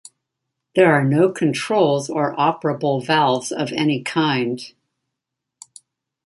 [0.75, 4.59] There are no controls or operable valves of any kind.